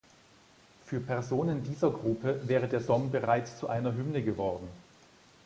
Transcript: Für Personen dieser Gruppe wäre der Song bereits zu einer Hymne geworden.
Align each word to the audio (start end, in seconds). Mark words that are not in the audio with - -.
Für 0.83 0.99
Personen 0.99 1.63
dieser 1.63 1.91
Gruppe 1.91 2.41
wäre 2.47 2.67
der 2.67 2.81
Song 2.81 3.11
bereits 3.11 3.59
zu 3.59 3.69
einer 3.69 3.93
Hymne 3.93 4.23
geworden. 4.23 4.67